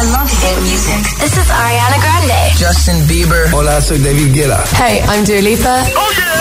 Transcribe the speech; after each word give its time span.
I 0.00 0.02
love 0.12 0.30
hit 0.32 0.56
music. 0.62 1.04
This 1.18 1.36
is 1.36 1.50
Ariana 1.50 2.00
Grande. 2.00 2.56
Justin 2.56 3.06
Bieber. 3.06 3.52
Hola, 3.52 3.82
soy 3.82 3.98
David 3.98 4.32
Guetta. 4.32 4.64
Hey, 4.78 5.02
I'm 5.06 5.26
Dua 5.26 5.42
Lipa. 5.42 5.84
Oh 5.94 6.10
yeah. 6.16 6.40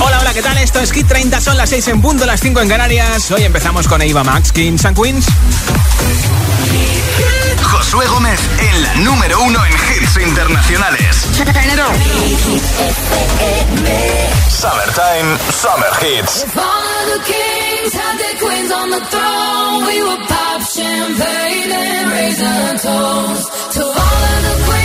Hola, 0.00 0.20
hola, 0.20 0.32
¿qué 0.32 0.40
tal? 0.40 0.56
Esto 0.58 0.78
es 0.78 0.92
Hit 0.92 1.08
30, 1.08 1.40
son 1.40 1.56
las 1.56 1.68
6 1.70 1.88
en 1.88 2.00
punto, 2.00 2.26
las 2.26 2.38
5 2.38 2.60
en 2.60 2.68
Canarias. 2.68 3.28
Hoy 3.32 3.42
empezamos 3.42 3.88
con 3.88 4.02
Eva 4.02 4.22
Max, 4.22 4.52
Kings 4.52 4.84
and 4.84 4.96
Queens. 4.96 5.26
Josué 7.64 8.06
Gómez 8.06 8.40
en 8.58 8.82
la 8.82 8.94
número 8.96 9.40
uno 9.42 9.58
en 9.64 9.72
hits 9.72 10.16
internacionales. 10.16 11.26
Summertime, 14.48 15.38
Summer 15.50 15.90
Hits. 16.00 16.44
If 16.44 16.56
all 16.56 16.62
of 16.62 17.06
the 17.14 17.32
kings 17.32 17.92
had 17.92 18.18
their 18.18 18.36
queens 18.38 18.72
on 18.72 18.90
the 18.90 19.00
throne, 19.10 19.86
we 19.86 20.02
would 20.02 20.26
pop 20.28 20.60
champagne 20.62 21.72
and 21.72 22.10
raise 22.10 22.40
a 22.40 22.78
toast 22.78 23.72
to 23.72 23.82
all 23.84 23.92
of 23.92 24.42
the 24.48 24.64
queens 24.66 24.83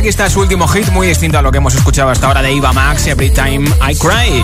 aquí 0.00 0.08
está 0.08 0.30
su 0.30 0.40
último 0.40 0.66
hit, 0.66 0.88
muy 0.92 1.08
distinto 1.08 1.38
a 1.38 1.42
lo 1.42 1.52
que 1.52 1.58
hemos 1.58 1.74
escuchado 1.74 2.08
hasta 2.08 2.26
ahora 2.26 2.40
de 2.40 2.50
Eva 2.50 2.72
Max, 2.72 3.06
Every 3.06 3.28
Time 3.28 3.68
I 3.86 3.94
Cry. 3.96 4.42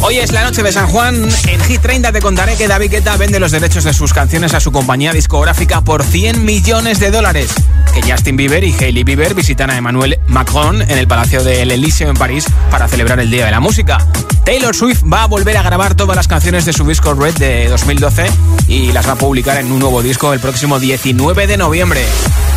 Hoy 0.00 0.18
es 0.18 0.32
la 0.32 0.42
noche 0.42 0.64
de 0.64 0.72
San 0.72 0.88
Juan. 0.88 1.28
En 1.46 1.60
Hit 1.60 1.80
30 1.80 2.10
te 2.10 2.20
contaré 2.20 2.56
que 2.56 2.66
David 2.66 2.90
Guetta 2.90 3.16
vende 3.16 3.38
los 3.38 3.52
derechos 3.52 3.84
de 3.84 3.94
sus 3.94 4.12
canciones 4.12 4.52
a 4.52 4.58
su 4.58 4.72
compañía 4.72 5.12
discográfica 5.12 5.82
por 5.82 6.02
100 6.02 6.44
millones 6.44 6.98
de 6.98 7.12
dólares. 7.12 7.54
Que 7.94 8.02
Justin 8.10 8.36
Bieber 8.36 8.64
y 8.64 8.74
Hailey 8.74 9.04
Bieber 9.04 9.34
visitan 9.34 9.70
a 9.70 9.76
Emmanuel 9.76 10.18
Macron 10.26 10.82
en 10.82 10.98
el 10.98 11.06
Palacio 11.06 11.44
del 11.44 11.70
Elíseo 11.70 12.08
en 12.08 12.16
París 12.16 12.46
para 12.68 12.88
celebrar 12.88 13.20
el 13.20 13.30
Día 13.30 13.44
de 13.44 13.52
la 13.52 13.60
Música. 13.60 14.04
Taylor 14.44 14.74
Swift 14.74 15.02
va 15.04 15.22
a 15.22 15.26
volver 15.26 15.56
a 15.56 15.62
grabar 15.62 15.94
todas 15.94 16.16
las 16.16 16.26
canciones 16.26 16.64
de 16.64 16.72
su 16.72 16.84
disco 16.84 17.14
Red 17.14 17.34
de 17.34 17.68
2012 17.68 18.26
y 18.66 18.92
las 18.92 19.06
va 19.06 19.12
a 19.12 19.16
publicar 19.16 19.58
en 19.58 19.70
un 19.70 19.78
nuevo 19.78 20.02
disco 20.02 20.32
el 20.32 20.40
próximo 20.40 20.80
19 20.80 21.46
de 21.46 21.56
noviembre. 21.56 22.04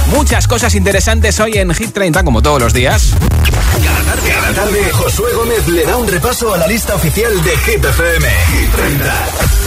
Muchas 0.08 0.48
cosas 0.48 0.74
interesantes 0.76 1.40
hoy 1.40 1.54
en 1.58 1.74
Hit 1.74 1.94
30 1.94 2.24
como 2.24 2.42
todos 2.42 2.62
los 2.62 2.74
días. 2.74 3.12
Cada 3.84 4.02
tarde, 4.04 4.30
cada 4.30 4.54
tarde, 4.54 4.92
Josué 4.92 5.34
Gómez 5.34 5.68
le 5.68 5.86
da 5.86 5.98
un 5.98 6.08
repaso 6.08 6.54
a 6.54 6.58
la 6.58 6.68
lista 6.68 6.96
oficial 6.96 7.32
de 7.44 7.58
Hit 7.58 7.86
FM. 7.86 8.30
Hit 8.30 8.72
30. 8.76 9.14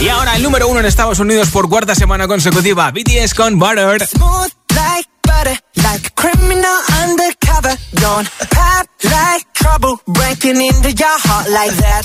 Y 0.01 0.09
ahora 0.09 0.35
el 0.35 0.43
número 0.43 0.67
uno 0.67 0.79
en 0.81 0.85
Estados 0.85 1.19
Unidos 1.19 1.49
por 1.49 1.69
cuarta 1.69 1.95
semana 1.95 2.27
consecutiva, 2.27 2.91
BTS 2.91 3.33
con 3.33 3.57
Butter. 3.59 4.05
Smooth 4.07 4.51
like 4.75 5.09
butter, 5.23 5.59
like 5.75 6.07
a 6.07 6.11
criminal 6.15 6.77
undercover. 7.03 7.77
Don't 7.93 8.29
pop 8.49 8.87
like 9.03 9.48
trouble, 9.59 9.99
breaking 10.07 10.59
into 10.61 10.91
your 10.91 11.17
heart 11.27 11.47
like 11.51 11.75
that. 11.83 12.03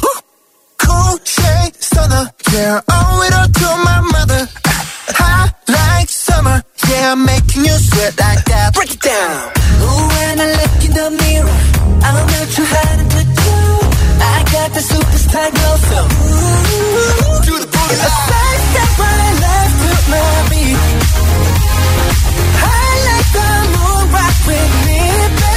Cool 0.83 1.15
shade 1.25 1.75
stunner, 1.79 2.25
yeah, 2.53 2.81
oh, 2.89 2.95
owe 2.95 3.27
it 3.27 3.33
all 3.39 3.51
to 3.61 3.69
my 3.89 4.01
mother. 4.15 4.43
Hot 5.21 5.51
like 5.69 6.09
summer, 6.09 6.59
yeah, 6.89 7.13
I'm 7.13 7.25
making 7.25 7.63
you 7.65 7.77
sweat 7.89 8.15
like 8.19 8.45
that. 8.51 8.75
Break 8.75 8.93
it 8.97 9.01
down. 9.01 9.37
Ooh, 9.87 10.03
when 10.15 10.35
I 10.45 10.47
look 10.59 10.75
in 10.87 10.93
the 10.99 11.09
mirror, 11.23 11.59
I'm 12.07 12.17
not 12.35 12.47
too 12.57 12.67
hard 12.75 12.99
to 13.15 13.23
do. 13.43 13.57
I 14.35 14.37
got 14.55 14.69
the 14.77 14.83
superstar 14.91 15.49
glow, 15.55 15.77
so 15.89 15.99
ooh, 16.03 17.39
do 17.47 17.55
the 17.63 17.69
booty. 17.71 17.97
A 18.03 18.11
step 18.25 18.91
right 18.99 19.37
left 19.45 19.77
to 19.85 19.93
my 20.11 20.27
beat. 20.51 20.79
I 22.67 22.89
like 23.09 23.29
the 23.39 23.49
moon 23.75 24.03
rock 24.15 24.37
with 24.49 24.73
me, 24.87 25.01
baby. 25.39 25.54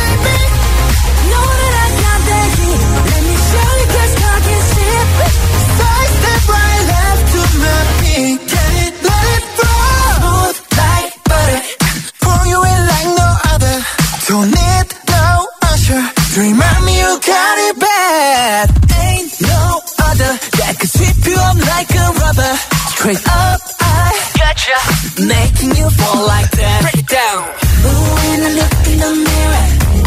You 17.18 17.34
got 17.34 17.58
it 17.58 17.80
bad. 17.80 18.70
Ain't 19.02 19.42
no 19.42 19.82
other 20.10 20.32
that 20.60 20.76
could 20.80 20.90
sweep 20.90 21.18
you 21.26 21.38
up 21.50 21.58
like 21.74 21.90
a 21.90 22.06
rubber. 22.22 22.54
Straight 22.94 23.24
up, 23.26 23.62
I 23.80 24.14
gotcha. 24.38 24.78
Making 25.26 25.76
you 25.78 25.90
fall 25.90 26.28
like 26.28 26.52
that. 26.52 26.82
Break 26.82 27.04
it 27.04 27.08
down. 27.08 27.42
Ooh, 27.88 28.14
when 28.28 28.40
I 28.44 28.50
look 28.60 28.74
in 28.92 29.00
the 29.00 29.28
sky. 29.28 30.07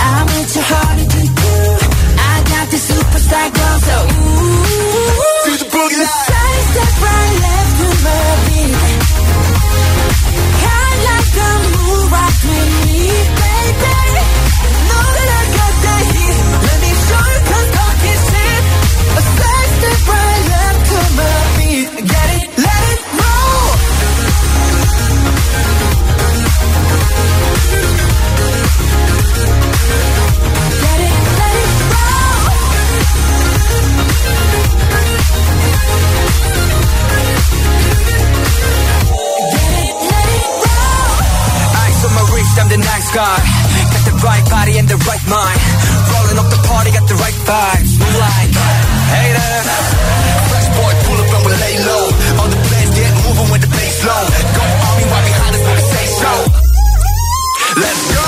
Body 44.80 44.96
the 44.96 45.04
right 45.08 45.24
mind. 45.28 45.60
Rolling 46.12 46.38
up 46.38 46.48
the 46.50 46.60
party, 46.68 46.90
got 46.92 47.06
the 47.08 47.14
right 47.14 47.34
vibes. 47.44 47.98
Move 47.98 48.16
like 48.16 48.52
haters. 49.12 49.66
Fresh 50.48 50.68
boy, 50.76 50.92
pull 51.04 51.18
up 51.20 51.34
and 51.36 51.44
we 51.46 51.52
lay 51.52 51.76
low. 51.84 52.04
All 52.40 52.48
the 52.48 52.60
players 52.68 52.90
get 52.94 53.12
moving 53.24 53.50
with 53.52 53.62
the 53.62 53.68
bass 53.68 54.04
low. 54.04 54.24
Go 54.56 54.64
army 54.88 55.04
right 55.04 55.24
behind 55.24 55.54
us 55.56 55.62
when 55.66 55.76
we 55.76 55.82
say 55.82 56.06
so. 56.06 56.32
Let's 57.80 58.14
go. 58.14 58.19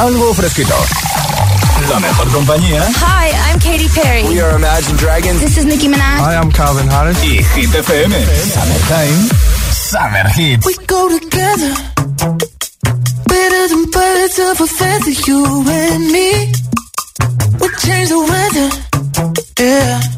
Algo 0.00 0.32
fresquito. 0.32 0.74
La 1.90 2.00
mejor 2.00 2.26
compañía. 2.32 2.82
Hi, 3.02 3.52
I'm 3.52 3.58
Katy 3.60 3.86
Perry. 3.90 4.22
We 4.28 4.40
are 4.40 4.56
Imagine 4.56 4.96
Dragons. 4.96 5.40
This 5.40 5.58
is 5.58 5.66
Nicki 5.66 5.88
Minaj. 5.88 6.18
Hi, 6.20 6.36
I'm 6.36 6.50
Calvin 6.50 6.88
Harris. 6.88 7.18
Y 7.22 7.44
Hit 7.54 7.68
FM. 7.68 8.10
Summertime. 8.54 9.28
Summer 9.70 10.28
Hits. 10.30 10.64
We 10.64 10.74
go 10.86 11.06
together. 11.18 11.74
Better 13.26 13.68
than 13.68 13.90
birds 13.90 14.38
of 14.38 14.60
a 14.62 14.66
feather, 14.66 15.10
you 15.26 15.64
and 15.68 16.04
me. 16.10 16.52
We 17.60 17.68
change 17.84 18.08
the 18.08 18.20
weather. 18.32 18.68
Yeah. 19.58 20.09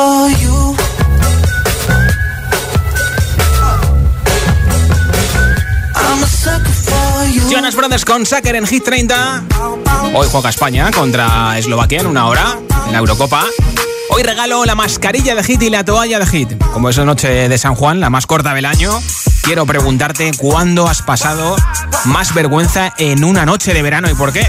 For 0.00 0.30
you. 0.42 0.76
I'm 5.94 6.24
sucker. 6.26 7.50
Jonas 7.50 7.74
Brothers 7.74 8.04
con 8.04 8.24
Sacker 8.24 8.56
en 8.56 8.66
Hit 8.66 8.84
30. 8.84 9.42
Hoy 10.14 10.28
juega 10.30 10.48
España 10.48 10.90
contra 10.90 11.58
Eslovaquia 11.58 12.00
en 12.00 12.06
una 12.06 12.26
hora 12.26 12.58
en 12.86 12.92
la 12.92 12.98
Eurocopa. 12.98 13.44
Hoy 14.10 14.22
regalo 14.22 14.64
la 14.64 14.74
mascarilla 14.74 15.34
de 15.34 15.44
Hit 15.44 15.62
y 15.62 15.70
la 15.70 15.84
toalla 15.84 16.18
de 16.18 16.26
Hit. 16.26 16.48
Como 16.72 16.88
es 16.88 16.96
la 16.96 17.04
noche 17.04 17.48
de 17.48 17.58
San 17.58 17.74
Juan, 17.74 18.00
la 18.00 18.08
más 18.08 18.26
corta 18.26 18.54
del 18.54 18.64
año, 18.64 18.98
quiero 19.42 19.66
preguntarte 19.66 20.30
cuándo 20.38 20.88
has 20.88 21.02
pasado 21.02 21.56
más 22.06 22.32
vergüenza 22.32 22.94
en 22.96 23.22
una 23.22 23.44
noche 23.44 23.74
de 23.74 23.82
verano 23.82 24.08
y 24.10 24.14
por 24.14 24.32
qué. 24.32 24.46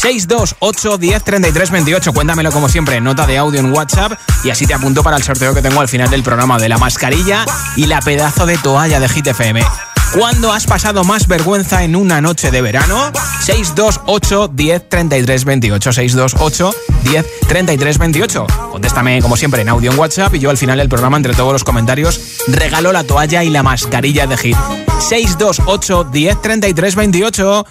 628 0.00 0.96
10 0.96 1.24
33 1.24 1.70
28. 1.70 2.12
Cuéntamelo 2.14 2.50
como 2.50 2.68
siempre, 2.70 3.00
nota 3.02 3.26
de 3.26 3.36
audio 3.36 3.60
en 3.60 3.70
WhatsApp 3.70 4.12
y 4.42 4.50
así 4.50 4.66
te 4.66 4.72
apunto 4.72 5.02
para 5.02 5.18
el 5.18 5.22
sorteo 5.22 5.54
que 5.54 5.60
tengo 5.60 5.80
al 5.80 5.88
final 5.88 6.08
del 6.08 6.22
programa 6.22 6.58
de 6.58 6.70
la 6.70 6.78
mascarilla 6.78 7.44
y 7.76 7.84
la 7.84 8.00
pedazo 8.00 8.46
de 8.46 8.56
toalla 8.56 8.98
de 8.98 9.08
Hit 9.10 9.26
FM. 9.26 9.62
¿Cuándo 10.12 10.52
has 10.52 10.66
pasado 10.66 11.04
más 11.04 11.28
vergüenza 11.28 11.84
en 11.84 11.94
una 11.94 12.20
noche 12.20 12.50
de 12.50 12.60
verano? 12.60 13.12
628 13.44 14.48
10 14.52 14.88
33 14.88 15.44
28. 15.44 15.92
628 15.92 16.74
10 17.04 17.26
33 17.48 17.98
28. 17.98 18.46
Contéstame 18.72 19.22
como 19.22 19.36
siempre 19.36 19.62
en 19.62 19.68
audio 19.68 19.92
en 19.92 19.98
WhatsApp 19.98 20.34
y 20.34 20.40
yo 20.40 20.50
al 20.50 20.58
final 20.58 20.78
del 20.78 20.88
programa, 20.88 21.16
entre 21.16 21.34
todos 21.34 21.52
los 21.52 21.62
comentarios, 21.62 22.20
regalo 22.48 22.90
la 22.92 23.04
toalla 23.04 23.44
y 23.44 23.50
la 23.50 23.62
mascarilla 23.62 24.26
de 24.26 24.36
Hit. 24.36 24.56
628 24.98 26.04
10 26.04 26.42
33 26.42 26.94
28. 26.96 27.66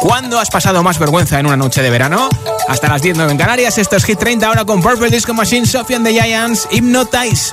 ¿Cuándo 0.00 0.38
has 0.38 0.48
pasado 0.48 0.82
más 0.82 0.98
vergüenza 0.98 1.38
en 1.38 1.46
una 1.46 1.58
noche 1.58 1.82
de 1.82 1.90
verano? 1.90 2.30
Hasta 2.68 2.88
las 2.88 3.02
10 3.02 3.18
en 3.18 3.36
Canarias, 3.36 3.76
esto 3.76 3.96
es 3.96 4.04
Hit 4.04 4.18
30 4.18 4.46
ahora 4.46 4.64
con 4.64 4.80
Purple 4.80 5.10
Disco 5.10 5.34
Machine, 5.34 5.66
Sophie 5.66 5.96
and 5.96 6.06
the 6.06 6.12
Giants, 6.12 6.66
Hypnotize. 6.70 7.52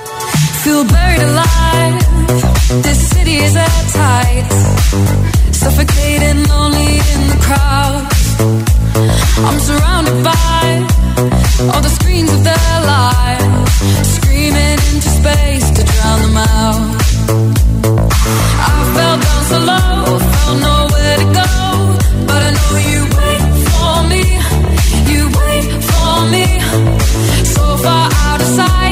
feel 0.64 0.86
buried 0.86 1.22
alive. 1.22 2.19
This 2.30 3.10
city 3.10 3.38
is 3.38 3.56
at 3.56 3.86
tight, 3.90 4.46
suffocating, 5.52 6.44
lonely 6.48 7.02
in 7.14 7.22
the 7.32 7.40
crowd. 7.42 8.06
I'm 9.48 9.60
surrounded 9.60 10.24
by 10.24 10.88
all 11.74 11.82
the 11.82 11.90
screens 11.90 12.32
of 12.32 12.44
their 12.44 12.76
lives, 12.86 13.74
screaming 14.16 14.78
into 14.92 15.10
space 15.10 15.72
to 15.72 15.84
drown 15.84 16.22
them 16.22 16.38
out. 16.38 17.02
I 18.62 18.78
fell 18.96 19.18
down 19.26 19.42
so 19.50 19.58
low, 19.72 20.20
felt 20.20 20.58
nowhere 20.70 21.18
to 21.24 21.28
go, 21.42 21.52
but 22.30 22.42
I 22.48 22.52
know 22.58 22.74
you 22.92 23.02
wait 23.20 23.44
for 23.74 23.94
me, 24.12 24.24
you 25.12 25.22
wait 25.42 25.70
for 25.92 26.14
me, 26.34 26.46
so 27.56 27.64
far 27.78 28.06
out 28.28 28.40
of 28.40 28.48
sight. 28.48 28.79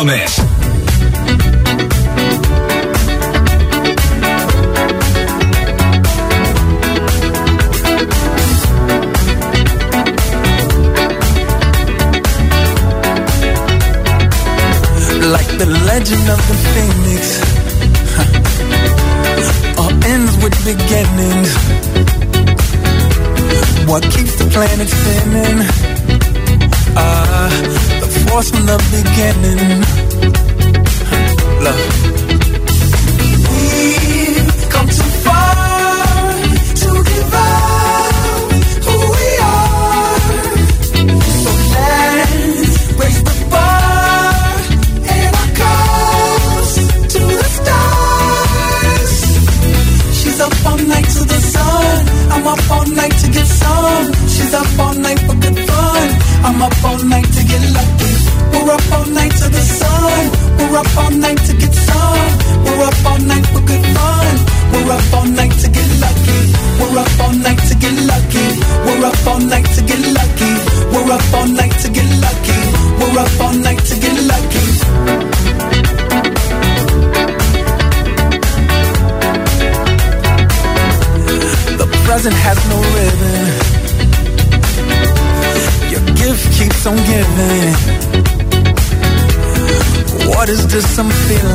Gomez. 0.00 0.49
some 90.80 91.10
feeling 91.10 91.49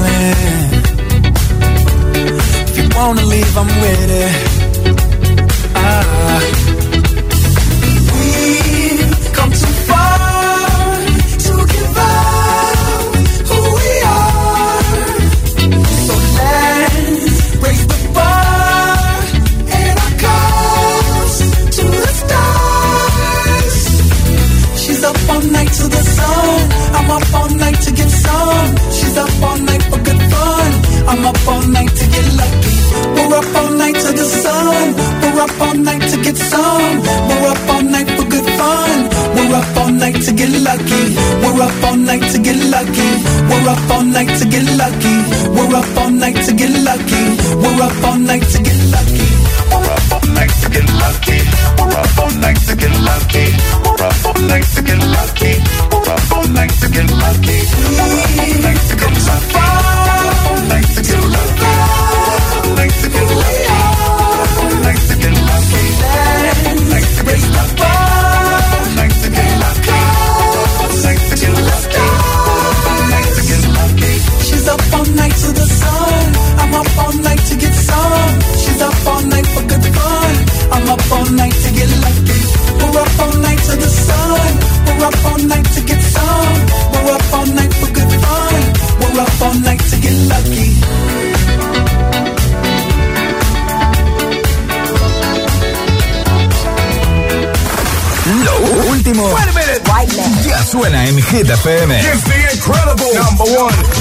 Ya 100.47 100.63
suena 100.65 101.05
en 101.05 101.21
Hit 101.21 101.47
FM. 101.47 102.01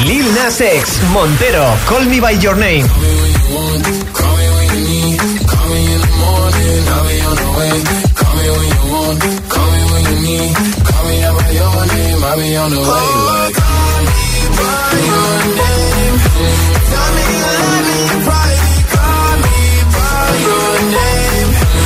Lil 0.06 0.34
Nas 0.34 0.60
X, 0.60 1.02
Montero, 1.12 1.76
Call 1.86 2.06
Me 2.06 2.20
By 2.20 2.38
Your 2.38 2.56
Name. 2.56 2.84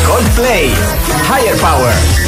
Coldplay, 0.07 0.71
Higher 1.29 1.57
Power. 1.61 2.28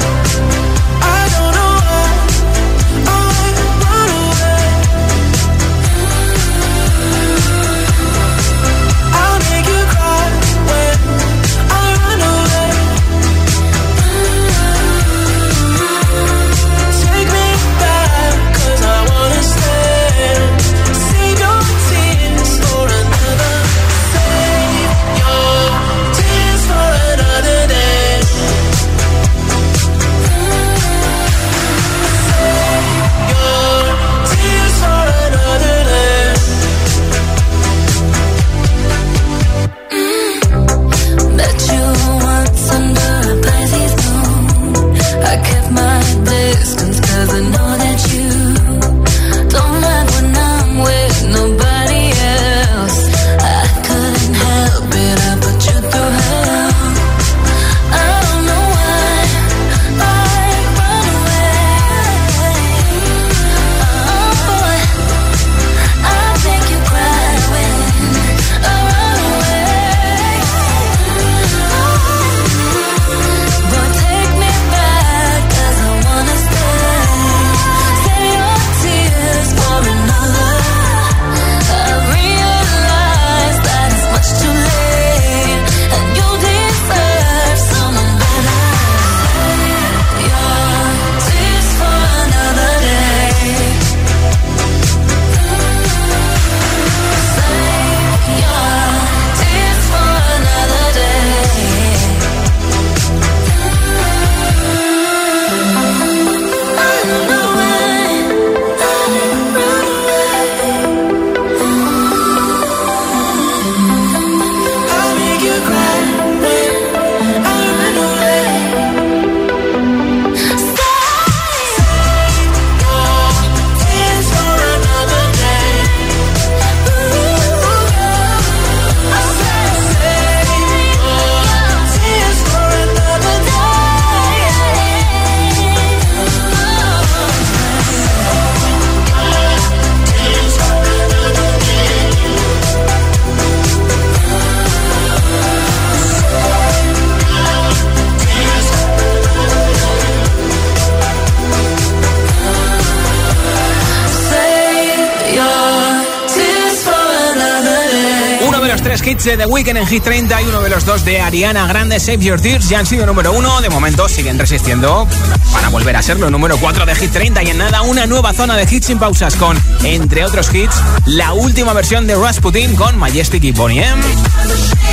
Hits 159.11 159.23
de 159.25 159.37
The 159.37 159.45
Weeknd 159.45 159.77
en 159.77 159.87
Hit 159.87 160.03
30 160.03 160.41
y 160.41 160.45
uno 160.45 160.61
de 160.61 160.69
los 160.69 160.85
dos 160.85 161.03
de 161.03 161.19
Ariana 161.19 161.67
Grande, 161.67 161.99
Save 161.99 162.19
Your 162.19 162.39
Tears, 162.39 162.69
ya 162.69 162.79
han 162.79 162.85
sido 162.85 163.05
número 163.05 163.33
uno. 163.33 163.59
De 163.59 163.69
momento 163.69 164.07
siguen 164.07 164.39
resistiendo 164.39 165.07
para 165.51 165.69
volver 165.69 165.95
a 165.97 166.01
serlo. 166.01 166.29
Número 166.29 166.57
4 166.57 166.85
de 166.85 166.95
Hit 166.95 167.11
30 167.11 167.43
y 167.43 167.49
en 167.49 167.57
nada 167.57 167.81
una 167.81 168.05
nueva 168.05 168.33
zona 168.33 168.55
de 168.55 168.63
hits 168.63 168.85
sin 168.85 168.99
pausas 168.99 169.35
con, 169.35 169.61
entre 169.83 170.23
otros 170.23 170.53
hits, 170.53 170.75
la 171.05 171.33
última 171.33 171.73
versión 171.73 172.07
de 172.07 172.15
Rasputin 172.15 172.75
con 172.75 172.97
Majestic 172.97 173.43
y 173.43 173.51
Bonnie. 173.51 173.85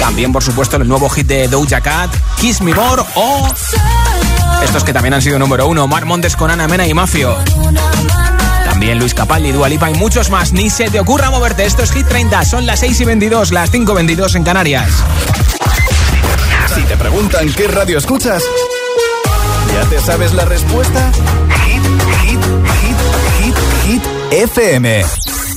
También, 0.00 0.32
por 0.32 0.42
supuesto, 0.42 0.76
el 0.76 0.88
nuevo 0.88 1.08
hit 1.10 1.26
de 1.26 1.46
Doja 1.48 1.80
Cat, 1.80 2.10
Kiss 2.40 2.60
Me 2.60 2.74
More 2.74 3.02
o 3.14 3.48
estos 4.62 4.82
que 4.82 4.92
también 4.92 5.14
han 5.14 5.22
sido 5.22 5.38
número 5.38 5.68
uno, 5.68 5.86
Mar 5.86 6.04
Montes 6.04 6.34
con 6.34 6.50
Ana 6.50 6.66
Mena 6.66 6.86
y 6.86 6.94
Mafio. 6.94 7.36
También 8.88 9.00
Luis 9.00 9.12
Capaldi, 9.12 9.52
Dua 9.52 9.68
Lipa 9.68 9.90
y 9.90 9.94
muchos 9.96 10.30
más. 10.30 10.54
Ni 10.54 10.70
se 10.70 10.88
te 10.88 10.98
ocurra 10.98 11.30
moverte. 11.30 11.66
Esto 11.66 11.82
es 11.82 11.92
Hit 11.92 12.08
30. 12.08 12.42
Son 12.46 12.64
las 12.64 12.80
6 12.80 12.98
y 13.02 13.04
22, 13.04 13.52
las 13.52 13.70
5 13.70 13.92
y 13.92 13.94
22 13.94 14.34
en 14.36 14.44
Canarias. 14.44 14.90
Si 16.74 16.80
te 16.84 16.96
preguntan 16.96 17.52
qué 17.52 17.68
radio 17.68 17.98
escuchas, 17.98 18.42
¿ya 19.74 19.84
te 19.90 20.00
sabes 20.00 20.32
la 20.32 20.46
respuesta? 20.46 21.12
Hit, 21.66 21.82
hit, 22.22 22.40
hit, 22.80 22.96
hit, 23.42 23.56
hit, 23.84 24.02
FM. 24.30 25.04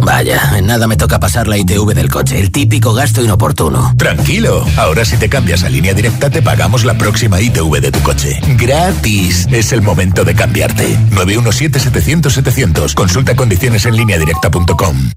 Vaya, 0.00 0.56
en 0.56 0.66
nada 0.66 0.86
me 0.86 0.96
toca 0.96 1.20
pasar 1.20 1.46
la 1.48 1.58
ITV 1.58 1.94
del 1.94 2.08
coche, 2.08 2.40
el 2.40 2.50
típico 2.50 2.94
gasto 2.94 3.22
inoportuno. 3.22 3.94
Tranquilo, 3.96 4.64
ahora 4.76 5.04
si 5.04 5.16
te 5.16 5.28
cambias 5.28 5.64
a 5.64 5.68
línea 5.68 5.92
directa 5.92 6.30
te 6.30 6.40
pagamos 6.40 6.84
la 6.84 6.94
próxima 6.94 7.40
ITV 7.40 7.80
de 7.80 7.92
tu 7.92 8.00
coche. 8.00 8.40
Gratis. 8.56 9.46
Es 9.50 9.72
el 9.72 9.82
momento 9.82 10.24
de 10.24 10.34
cambiarte. 10.34 10.98
917-700-700. 11.10 12.94
Consulta 12.94 13.36
condiciones 13.36 13.84
en 13.84 13.96
línea 13.96 14.18
directa.com. 14.18 15.10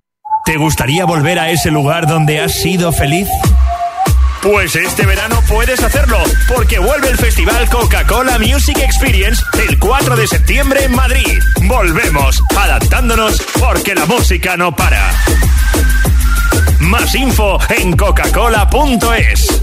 ¿Te 0.45 0.57
gustaría 0.57 1.05
volver 1.05 1.39
a 1.39 1.49
ese 1.49 1.71
lugar 1.71 2.05
donde 2.07 2.39
has 2.39 2.53
sido 2.53 2.91
feliz? 2.91 3.27
Pues 4.45 4.75
este 4.75 5.07
verano 5.07 5.41
puedes 5.47 5.81
hacerlo, 5.81 6.19
porque 6.47 6.77
vuelve 6.77 7.09
el 7.09 7.17
festival 7.17 7.67
Coca-Cola 7.67 8.37
Music 8.37 8.77
Experience 8.77 9.41
el 9.67 9.79
4 9.79 10.15
de 10.15 10.27
septiembre 10.27 10.83
en 10.83 10.95
Madrid. 10.95 11.39
Volvemos, 11.63 12.43
adaptándonos, 12.55 13.41
porque 13.59 13.95
la 13.95 14.05
música 14.05 14.55
no 14.55 14.75
para. 14.75 15.09
Más 16.79 17.15
info 17.15 17.57
en 17.75 17.97
coca-cola.es. 17.97 19.61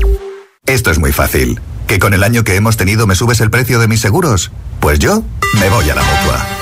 Esto 0.66 0.90
es 0.90 0.98
muy 0.98 1.12
fácil. 1.12 1.60
¿Que 1.86 2.00
con 2.00 2.12
el 2.12 2.24
año 2.24 2.42
que 2.42 2.56
hemos 2.56 2.76
tenido 2.76 3.06
me 3.06 3.14
subes 3.14 3.40
el 3.40 3.50
precio 3.52 3.78
de 3.78 3.86
mis 3.86 4.00
seguros? 4.00 4.50
Pues 4.80 4.98
yo 4.98 5.22
me 5.60 5.68
voy 5.68 5.88
a 5.90 5.94
la 5.94 6.02
mutua. 6.02 6.61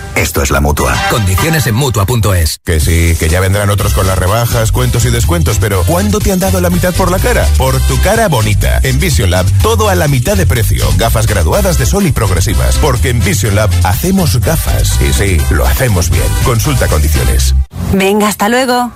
Esto 0.15 0.41
es 0.41 0.51
la 0.51 0.61
mutua. 0.61 0.95
Condiciones 1.09 1.67
en 1.67 1.75
mutua.es. 1.75 2.59
Que 2.63 2.79
sí, 2.79 3.15
que 3.19 3.29
ya 3.29 3.39
vendrán 3.39 3.69
otros 3.69 3.93
con 3.93 4.07
las 4.07 4.17
rebajas, 4.17 4.71
cuentos 4.71 5.05
y 5.05 5.09
descuentos, 5.09 5.57
pero 5.59 5.83
¿cuándo 5.83 6.19
te 6.19 6.31
han 6.31 6.39
dado 6.39 6.61
la 6.61 6.69
mitad 6.69 6.93
por 6.93 7.11
la 7.11 7.19
cara? 7.19 7.47
Por 7.57 7.79
tu 7.81 7.99
cara 8.01 8.27
bonita. 8.27 8.79
En 8.83 8.99
Vision 8.99 9.31
Lab, 9.31 9.45
todo 9.61 9.89
a 9.89 9.95
la 9.95 10.07
mitad 10.07 10.37
de 10.37 10.45
precio. 10.45 10.85
Gafas 10.97 11.27
graduadas 11.27 11.77
de 11.77 11.85
sol 11.85 12.05
y 12.05 12.11
progresivas. 12.11 12.77
Porque 12.77 13.09
en 13.09 13.19
Vision 13.19 13.55
Lab 13.55 13.69
hacemos 13.83 14.39
gafas. 14.39 14.99
Y 15.01 15.13
sí, 15.13 15.37
lo 15.49 15.65
hacemos 15.65 16.09
bien. 16.09 16.27
Consulta 16.43 16.87
condiciones. 16.87 17.55
Venga, 17.93 18.27
hasta 18.27 18.49
luego. 18.49 18.91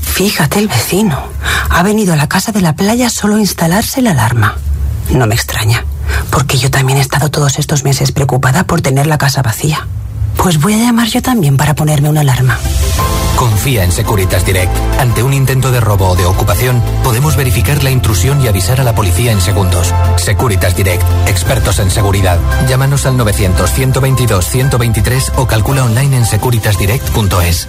Fíjate 0.00 0.58
el 0.58 0.68
vecino. 0.68 1.28
Ha 1.68 1.82
venido 1.82 2.14
a 2.14 2.16
la 2.16 2.28
casa 2.28 2.52
de 2.52 2.62
la 2.62 2.74
playa 2.74 3.10
solo 3.10 3.36
a 3.36 3.40
instalarse 3.40 4.00
la 4.00 4.12
alarma. 4.12 4.56
No 5.10 5.26
me 5.26 5.34
extraña, 5.34 5.84
porque 6.30 6.56
yo 6.56 6.70
también 6.70 6.98
he 6.98 7.02
estado 7.02 7.30
todos 7.30 7.58
estos 7.58 7.84
meses 7.84 8.12
preocupada 8.12 8.64
por 8.64 8.80
tener 8.80 9.06
la 9.06 9.18
casa 9.18 9.42
vacía. 9.42 9.86
Pues 10.36 10.60
voy 10.60 10.74
a 10.74 10.78
llamar 10.78 11.08
yo 11.08 11.22
también 11.22 11.56
para 11.56 11.74
ponerme 11.74 12.08
una 12.08 12.20
alarma. 12.20 12.58
Confía 13.36 13.84
en 13.84 13.92
Securitas 13.92 14.44
Direct. 14.46 14.72
Ante 14.98 15.22
un 15.22 15.34
intento 15.34 15.70
de 15.70 15.78
robo 15.80 16.08
o 16.08 16.16
de 16.16 16.24
ocupación, 16.24 16.82
podemos 17.04 17.36
verificar 17.36 17.84
la 17.84 17.90
intrusión 17.90 18.42
y 18.42 18.48
avisar 18.48 18.80
a 18.80 18.84
la 18.84 18.94
policía 18.94 19.32
en 19.32 19.42
segundos. 19.42 19.92
Securitas 20.16 20.74
Direct, 20.74 21.02
expertos 21.28 21.78
en 21.78 21.90
seguridad. 21.90 22.38
Llámanos 22.68 23.04
al 23.04 23.18
900-122-123 23.18 25.32
o 25.36 25.46
calcula 25.46 25.84
online 25.84 26.16
en 26.16 26.24
securitasdirect.es. 26.24 27.68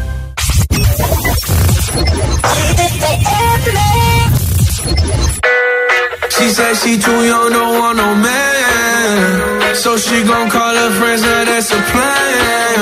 She 6.37 6.49
said 6.49 6.75
she 6.75 6.99
too 6.99 7.25
young, 7.25 7.51
don't 7.51 7.79
want 7.79 7.97
no 7.97 8.13
man. 8.15 9.46
So 9.77 9.95
she 9.95 10.23
gon' 10.23 10.49
call 10.49 10.73
her 10.75 10.91
friends, 10.99 11.21
now 11.21 11.45
that's 11.45 11.69
a 11.71 11.79
plan. 11.91 12.77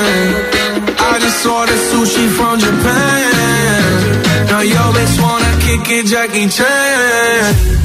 I 0.98 1.18
just 1.20 1.46
ordered 1.46 1.82
sushi 1.88 2.26
from 2.36 2.58
Japan. 2.58 4.46
Now 4.50 4.62
yo 4.74 4.82
bitch 4.96 5.16
wanna 5.20 5.52
kick 5.64 5.84
it, 5.98 6.06
Jackie 6.06 6.48
Chan. 6.48 7.76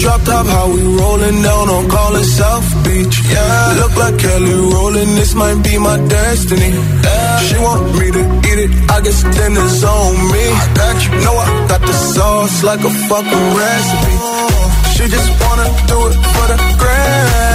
Dropped 0.00 0.26
top, 0.26 0.46
how 0.46 0.66
we 0.74 0.82
rollin' 0.82 1.40
down 1.40 1.68
on 1.70 1.88
callin' 1.88 2.24
South 2.24 2.68
Beach. 2.84 3.16
Yeah, 3.30 3.74
look 3.80 3.94
like 3.96 4.18
Kelly 4.18 4.54
rollin', 4.74 5.14
this 5.14 5.34
might 5.34 5.62
be 5.62 5.78
my 5.78 5.96
destiny. 6.08 6.70
Yeah. 6.70 7.38
She 7.46 7.56
want 7.58 7.84
me 7.98 8.10
to 8.10 8.22
eat 8.48 8.58
it, 8.66 8.70
I 8.90 9.00
guess 9.00 9.22
dinner's 9.22 9.84
on 9.84 10.14
me. 10.34 10.44
I 10.62 10.66
got 10.80 10.96
you, 11.04 11.10
know 11.24 11.36
I 11.46 11.48
got 11.68 11.80
the 11.80 11.92
sauce 11.92 12.64
like 12.64 12.80
a 12.80 12.92
fucking 13.08 13.46
recipe. 13.62 14.14
She 14.94 15.04
just 15.16 15.30
wanna 15.42 15.68
do 15.86 15.98
it 16.10 16.16
for 16.32 16.44
the 16.52 16.58
grand. 16.80 17.47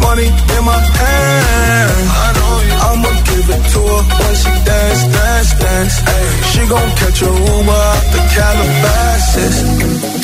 Money 0.00 0.28
in 0.28 0.62
my 0.64 0.80
hand. 1.00 2.00
I 2.24 2.28
know 2.36 2.54
you. 2.68 2.76
I'ma 2.88 3.10
give 3.28 3.48
it 3.56 3.64
to 3.74 3.80
her 3.92 4.02
when 4.20 4.34
she 4.42 4.52
dance, 4.68 5.02
dance, 5.16 5.52
dance. 5.62 5.96
Ay, 6.12 6.24
she 6.50 6.60
gon' 6.72 6.90
catch 7.00 7.20
a 7.22 7.30
Uber 7.30 7.80
out 7.92 8.04
the 8.14 8.20
Calabasas. 8.34 9.56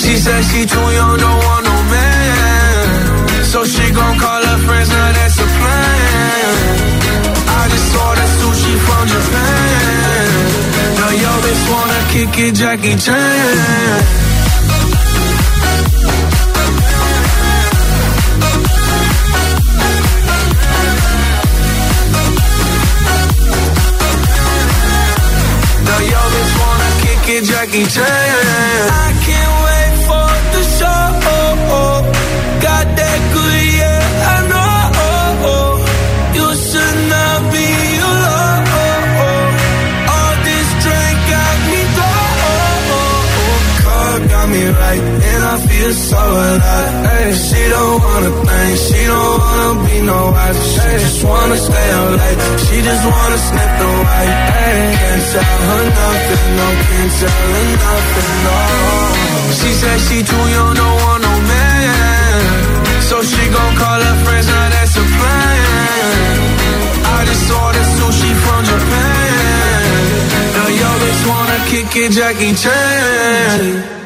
She 0.03 0.13
said 0.25 0.43
she 0.51 0.61
too 0.67 0.89
young, 0.99 1.17
don't 1.25 1.41
want 1.47 1.63
no 1.69 1.77
man. 1.93 3.45
So 3.53 3.59
she 3.65 3.85
gon' 3.93 4.17
call 4.19 4.43
her 4.51 4.59
friends, 4.67 4.89
now 4.89 5.11
that's 5.17 5.39
a 5.47 5.49
plan. 5.59 6.55
I 7.59 7.63
just 7.73 7.91
ordered 8.05 8.33
sushi 8.41 8.75
from 8.87 9.05
Japan. 9.15 10.29
Now 11.01 11.13
yo 11.25 11.33
bitch 11.45 11.65
wanna 11.73 12.01
kick 12.13 12.35
it, 12.47 12.53
Jackie 12.61 12.97
Chan. 13.05 14.36
Jackie. 27.73 27.83
I 27.99 29.13
can't 29.27 29.65
wait 29.65 29.76
and 45.87 45.93
I 45.93 45.93
feel 45.93 45.93
so 45.93 46.19
alive. 46.19 47.07
Hey, 47.07 47.33
she 47.47 47.63
don't 47.71 48.01
wanna 48.03 48.31
think, 48.47 48.77
she 48.87 49.01
don't 49.07 49.39
wanna 49.39 49.85
be 49.87 49.97
no 50.03 50.21
wife. 50.33 50.59
She 50.73 50.89
just 50.99 51.25
wanna 51.25 51.57
stay 51.57 51.91
up 51.99 52.11
late, 52.19 52.41
she 52.67 52.77
just 52.83 53.05
wanna 53.07 53.39
sniff 53.47 53.73
the 53.81 53.91
white. 54.03 54.33
Can't 55.01 55.25
tell 55.33 55.61
her 55.69 55.85
nothing, 56.01 56.49
no, 56.59 56.67
can't 56.87 57.13
tell 57.21 57.43
her 57.55 57.67
nothing, 57.87 58.35
no. 58.47 58.59
She 59.59 59.71
said 59.81 59.99
she 60.09 60.19
too 60.23 60.47
young, 60.55 60.75
don't 60.75 60.97
want 61.03 61.23
no 61.23 61.35
man. 61.51 62.41
So 63.09 63.23
she 63.23 63.43
gon' 63.55 63.75
call 63.77 64.01
her 64.01 64.17
friends, 64.25 64.47
now 64.49 64.69
that's 64.75 64.97
a 64.97 65.07
plan. 65.17 66.39
I 67.07 67.19
just 67.31 67.51
ordered 67.63 67.91
sushi 67.97 68.33
from 68.45 68.61
Japan. 68.71 69.93
Now 70.57 70.69
yo 70.81 70.91
bitch 71.03 71.23
wanna 71.31 71.59
kick 71.71 71.91
it, 72.03 72.11
Jackie 72.13 72.55
Chan. 72.63 74.06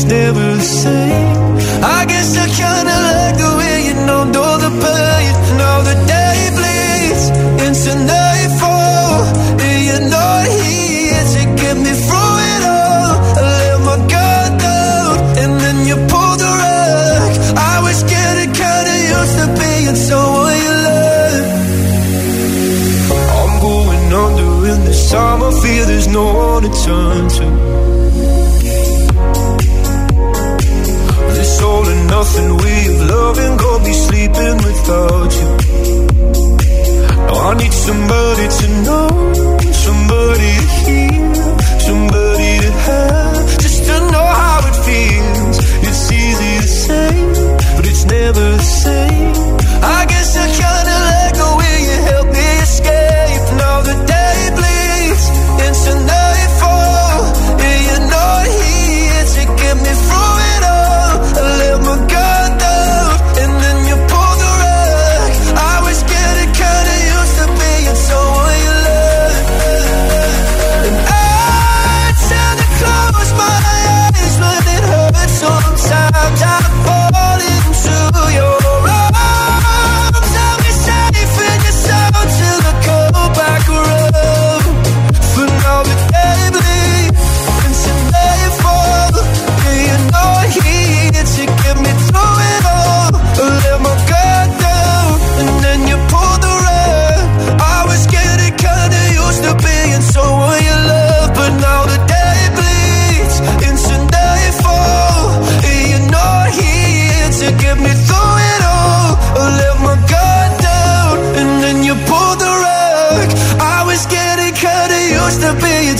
it's 0.00 0.04
never 0.04 0.54
the 0.54 0.62
same 0.62 1.47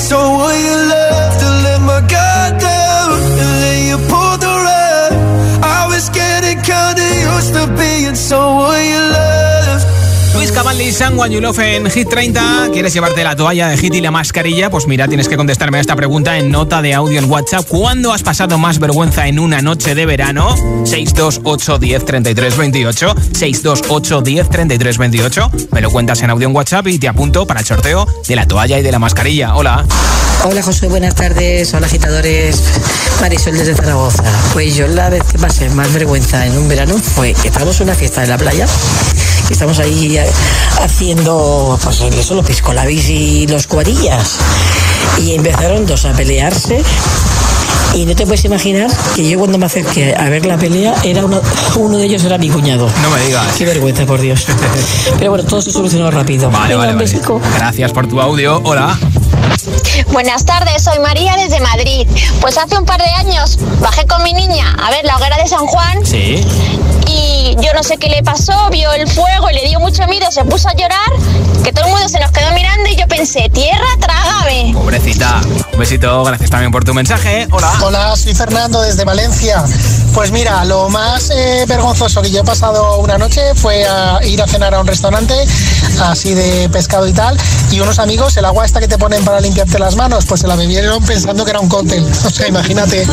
So 0.09 0.17
will 0.17 0.57
you 0.57 0.78
Someone 10.93 11.35
You 11.35 11.41
Love 11.41 11.59
en 11.59 11.91
Hit 11.91 12.09
30. 12.09 12.69
¿Quieres 12.73 12.95
llevarte 12.95 13.23
la 13.23 13.37
toalla 13.37 13.69
de 13.69 13.77
Hit 13.77 13.95
y 13.95 14.01
la 14.01 14.11
mascarilla? 14.11 14.71
Pues 14.71 14.87
mira, 14.87 15.07
tienes 15.09 15.29
que 15.29 15.37
contestarme 15.37 15.79
a 15.79 15.81
esta 15.81 15.97
pregunta 15.97 16.39
en 16.39 16.51
nota 16.51 16.83
de 16.83 16.95
audio 16.95 17.19
en 17.19 17.31
WhatsApp. 17.31 17.67
¿Cuándo 17.67 18.13
has 18.13 18.23
pasado 18.23 18.59
más 18.59 18.79
vergüenza 18.79 19.29
en 19.29 19.39
una 19.39 19.61
noche 19.61 19.95
de 19.95 20.07
verano? 20.07 20.55
628 20.85 21.79
10 21.79 22.05
33 22.05 22.57
28. 22.57 23.15
628 23.33 24.23
10 24.23 24.49
33 24.49 24.99
28. 24.99 25.51
Me 25.73 25.81
lo 25.81 25.91
cuentas 25.91 26.23
en 26.23 26.31
audio 26.31 26.49
en 26.49 26.55
WhatsApp 26.55 26.87
y 26.87 26.99
te 26.99 27.09
apunto 27.09 27.47
para 27.47 27.61
el 27.61 27.67
sorteo 27.67 28.07
de 28.27 28.37
la 28.37 28.47
toalla 28.47 28.79
y 28.79 28.83
de 28.83 28.93
la 28.93 28.99
mascarilla. 28.99 29.55
Hola. 29.57 29.85
Hola 30.45 30.63
José, 30.63 30.89
buenas 30.89 31.15
tardes. 31.15 31.75
Hola 31.75 31.87
agitadores. 31.87 32.63
Marisol 33.21 33.59
desde 33.59 33.75
Zaragoza. 33.75 34.23
Pues 34.53 34.77
yo 34.77 34.87
la 34.87 35.11
vez 35.11 35.25
que 35.25 35.39
pasé 35.39 35.69
más 35.71 35.93
vergüenza 35.93 36.47
en 36.47 36.57
un 36.57 36.69
verano 36.69 36.97
fue 36.99 37.35
que 37.35 37.49
estábamos 37.49 37.81
en 37.81 37.89
una 37.89 37.95
fiesta 37.95 38.23
en 38.23 38.31
la 38.31 38.39
playa. 38.39 38.67
Estamos 39.51 39.79
ahí 39.79 40.17
eh, 40.17 40.27
haciendo 40.83 41.79
pues 41.83 42.01
eso, 42.01 42.35
los 42.35 42.47
piscolabis 42.47 43.09
y 43.09 43.47
los 43.47 43.67
cuarillas. 43.67 44.39
Y 45.23 45.35
empezaron 45.35 45.87
dos 45.87 46.05
a 46.05 46.13
pelearse. 46.13 46.83
Y 47.95 48.05
no 48.05 48.15
te 48.15 48.27
puedes 48.27 48.45
imaginar 48.45 48.91
que 49.17 49.29
yo 49.29 49.39
cuando 49.39 49.57
me 49.57 49.67
acerqué 49.67 50.15
a 50.15 50.29
ver 50.29 50.45
la 50.45 50.59
pelea, 50.59 50.95
era 51.03 51.25
uno, 51.25 51.41
uno 51.77 51.97
de 51.97 52.05
ellos 52.05 52.23
era 52.25 52.37
mi 52.37 52.51
cuñado. 52.51 52.89
No 53.03 53.11
me 53.11 53.25
digas. 53.25 53.47
Qué 53.57 53.65
vergüenza, 53.65 54.05
por 54.05 54.21
Dios. 54.21 54.47
Pero 55.19 55.31
bueno, 55.31 55.45
todo 55.45 55.63
se 55.63 55.73
solucionó 55.73 56.11
rápido. 56.11 56.51
Vale, 56.51 56.77
Venga, 56.77 56.95
vale. 56.95 57.21
Gracias 57.57 57.93
por 57.93 58.07
tu 58.07 58.21
audio. 58.21 58.61
Hola. 58.63 58.99
Buenas 60.07 60.45
tardes, 60.45 60.83
soy 60.83 60.99
María 61.01 61.37
desde 61.37 61.61
Madrid. 61.61 62.07
Pues 62.41 62.57
hace 62.57 62.77
un 62.79 62.85
par 62.85 63.01
de 63.03 63.09
años 63.11 63.59
bajé 63.81 64.07
con 64.07 64.23
mi 64.23 64.33
niña 64.33 64.75
a 64.83 64.91
ver 64.91 65.05
la 65.05 65.17
hoguera 65.17 65.37
de 65.37 65.47
San 65.49 65.67
Juan 65.67 66.05
Sí. 66.05 66.47
y 67.07 67.57
yo 67.61 67.73
no 67.75 67.83
sé 67.83 67.99
qué 67.99 68.09
le 68.09 68.23
pasó, 68.23 68.69
vio 68.71 68.93
el 68.93 69.09
fuego 69.09 69.51
y 69.51 69.55
le 69.55 69.67
dio 69.69 69.81
mucho 69.81 70.07
miedo, 70.07 70.31
se 70.31 70.45
puso 70.45 70.69
a 70.69 70.75
llorar, 70.75 71.11
que 71.65 71.73
todo 71.73 71.87
el 71.87 71.91
mundo 71.93 72.09
se 72.09 72.21
nos 72.21 72.31
quedó 72.31 72.53
mirando 72.53 72.89
y 72.89 72.97
yo 72.97 73.07
pensé, 73.09 73.49
tierra, 73.51 73.87
trágame. 74.01 74.73
Pobrecita. 74.75 75.41
Un 75.73 75.79
besito. 75.79 76.25
Gracias 76.25 76.51
también 76.51 76.73
por 76.73 76.85
tu 76.85 76.95
mensaje. 76.95 77.47
Hola. 77.51 77.73
Hola, 77.83 78.17
soy 78.17 78.35
Fernando 78.35 78.81
desde 78.83 79.05
Valencia. 79.05 79.65
Pues 80.15 80.31
mira, 80.33 80.65
lo 80.65 80.89
más 80.89 81.31
eh, 81.31 81.65
vergonzoso 81.69 82.23
que 82.23 82.31
yo 82.31 82.41
he 82.41 82.45
pasado 82.45 82.99
una 82.99 83.19
noche 83.19 83.55
fue 83.55 83.87
a 83.87 84.21
ir 84.25 84.41
a 84.43 84.47
cenar 84.47 84.75
a 84.75 84.81
un 84.81 84.87
restaurante 84.87 85.35
así 86.03 86.35
de 86.35 86.69
pescado 86.69 87.07
y 87.09 87.13
tal, 87.13 87.37
y 87.71 87.81
unos 87.81 87.99
amigos, 87.99 88.37
el 88.37 88.45
agua 88.45 88.65
esta 88.65 88.79
que 88.81 88.87
te 88.89 88.99
ponen 88.99 89.25
para 89.25 89.41
limpiarte 89.41 89.79
las 89.89 89.97
manos, 89.97 90.27
pues 90.27 90.43
se 90.43 90.47
la 90.47 90.55
bebieron 90.55 91.03
pensando 91.03 91.47
que 91.47 91.51
era 91.51 91.61
un 91.61 91.69
cóctel. 91.69 92.05
O 92.29 92.31
sea, 92.31 92.47
imagínate. 92.47 93.07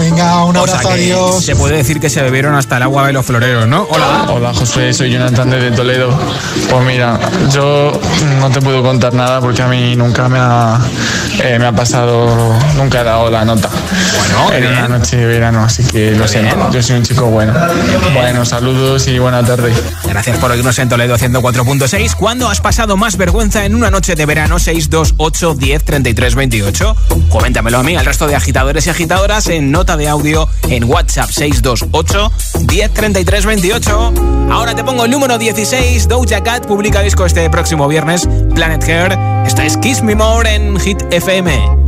Venga, 0.00 0.42
un 0.44 0.56
O 0.56 0.66
sea 0.66 0.76
abrazo, 0.78 0.88
que 0.88 0.94
adiós. 0.94 1.44
se 1.44 1.54
puede 1.54 1.76
decir 1.76 2.00
que 2.00 2.08
se 2.08 2.22
bebieron 2.22 2.54
hasta 2.54 2.78
el 2.78 2.82
agua 2.84 3.06
de 3.06 3.12
los 3.12 3.26
floreros, 3.26 3.68
¿no? 3.68 3.86
Hola. 3.90 4.24
Hola 4.30 4.54
José, 4.54 4.94
soy 4.94 5.12
Jonathan 5.12 5.50
desde 5.50 5.72
Toledo. 5.72 6.18
Pues 6.70 6.82
mira, 6.86 7.20
yo 7.52 7.92
no 8.40 8.50
te 8.50 8.62
puedo 8.62 8.82
contar 8.82 9.12
nada 9.12 9.42
porque 9.42 9.60
a 9.60 9.68
mí 9.68 9.96
nunca 9.96 10.30
me 10.30 10.38
ha, 10.40 10.78
eh, 11.42 11.58
me 11.58 11.66
ha 11.66 11.72
pasado, 11.72 12.26
nunca 12.76 13.02
he 13.02 13.04
dado 13.04 13.30
la 13.30 13.44
nota 13.44 13.68
en 14.54 14.66
una 14.66 14.88
noche 14.88 15.16
de 15.16 15.26
verano, 15.26 15.62
así 15.64 15.82
que 15.84 16.12
lo 16.12 16.26
siento, 16.26 16.70
yo 16.70 16.82
soy 16.82 16.96
un 16.96 17.02
chico 17.02 17.26
bueno. 17.26 17.52
Bueno, 18.14 18.44
saludos 18.44 19.06
y 19.08 19.18
buena 19.18 19.42
tarde. 19.44 19.72
Gracias 20.04 20.38
por 20.38 20.50
oírnos 20.50 20.78
en 20.78 20.88
Toledo 20.88 21.16
104.6. 21.16 22.14
¿Cuándo 22.16 22.48
has 22.48 22.60
pasado 22.60 22.96
más 22.96 23.16
vergüenza 23.16 23.64
en 23.64 23.74
una 23.74 23.90
noche 23.90 24.14
de 24.14 24.26
verano? 24.26 24.58
628 24.58 25.54
10 25.54 25.84
33 25.84 26.13
28. 26.14 26.96
Coméntamelo 27.28 27.78
a 27.78 27.82
mí, 27.82 27.96
al 27.96 28.06
resto 28.06 28.26
de 28.26 28.34
agitadores 28.34 28.86
y 28.86 28.90
agitadoras 28.90 29.48
en 29.48 29.70
nota 29.70 29.96
de 29.96 30.08
audio 30.08 30.48
en 30.68 30.84
WhatsApp 30.84 31.30
628 31.30 32.32
10 32.60 32.94
33 32.94 33.46
28. 33.46 34.12
Ahora 34.50 34.74
te 34.74 34.84
pongo 34.84 35.04
el 35.04 35.10
número 35.10 35.38
16. 35.38 36.08
Doja 36.08 36.42
Cat 36.42 36.66
publica 36.66 37.02
disco 37.02 37.26
este 37.26 37.48
próximo 37.50 37.88
viernes. 37.88 38.28
Planet 38.54 38.82
Hair. 38.84 39.18
Esto 39.46 39.62
es 39.62 39.76
Kiss 39.76 40.02
Me 40.02 40.14
More 40.14 40.54
en 40.54 40.78
Hit 40.80 41.02
FM. 41.10 41.83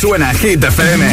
Suena 0.00 0.32
Hit 0.34 0.62
FM. 0.64 1.06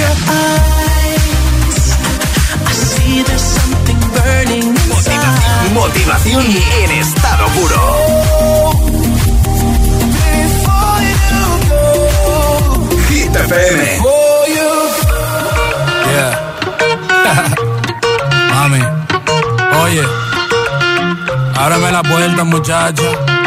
Motivación, 4.87 5.73
motivación 5.73 6.45
en 6.45 6.91
estado 6.91 7.47
puro. 7.47 8.11
Hit 13.09 13.35
FM. 13.35 13.99
Yeah. 16.11 16.31
Mami, 18.53 18.81
oye, 19.83 20.03
ábrame 21.55 21.91
la 21.91 22.03
puerta, 22.03 22.43
muchacha. 22.43 23.40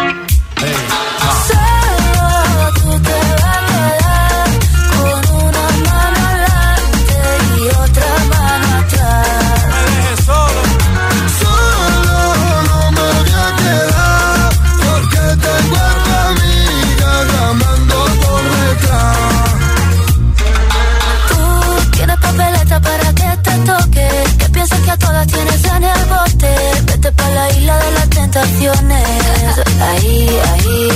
Ahí, 28.67 30.41
ahí. 30.53 30.89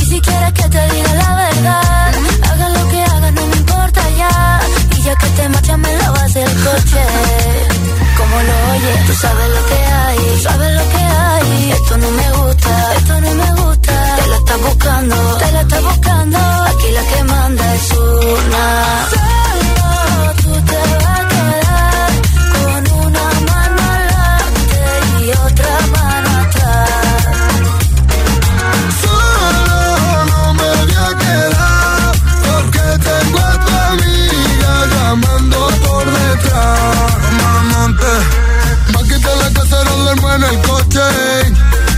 Y 0.00 0.04
si 0.04 0.20
quieres 0.20 0.52
que 0.52 0.68
te 0.68 0.88
diga 0.94 1.14
la 1.14 1.34
verdad, 1.34 2.12
haga 2.50 2.68
lo 2.68 2.88
que 2.88 3.02
hagas, 3.02 3.32
no 3.32 3.46
me 3.46 3.56
importa 3.56 4.00
ya. 4.16 4.60
Y 4.96 5.02
ya 5.02 5.14
que 5.16 5.26
te 5.26 5.48
marchas, 5.48 5.78
me 5.78 5.96
lavas 5.96 6.36
el 6.36 6.52
coche. 6.64 7.04
Como 8.16 8.42
lo 8.42 8.72
oyes, 8.74 9.06
tú 9.08 9.12
sabes 9.14 9.48
lo 9.56 9.66
que 9.66 9.74
hay, 9.74 10.18
tú 10.18 10.42
sabes 10.42 10.74
lo 10.76 10.88
que 10.90 11.02
hay. 11.02 11.72
Esto 11.72 11.96
no 11.98 12.10
me 12.12 12.30
gusta, 12.30 12.94
esto 12.94 13.20
no 13.22 13.34
me 13.34 13.54
gusta. 13.60 14.16
Te 14.16 14.28
la 14.28 14.36
estás 14.36 14.60
buscando, 14.62 15.16
te 15.38 15.52
la 15.52 15.60
estás 15.62 15.82
buscando. 15.82 16.38
Aquí 16.38 16.90
la 16.92 17.02
que 17.02 17.24
manda 17.24 17.74
es 17.74 17.92
una. 17.92 19.37
En 40.38 40.44
el 40.44 40.62
coche. 40.62 41.00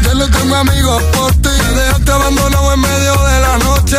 Ya 0.03 0.14
no 0.14 0.26
tengo 0.30 0.57
amigos 0.57 1.03
por 1.14 1.32
ti. 1.32 1.51
Me 1.74 1.82
dejaste 1.82 2.12
abandonado 2.12 2.72
en 2.74 2.80
medio 2.80 3.12
de 3.12 3.41
la 3.47 3.59
noche. 3.59 3.99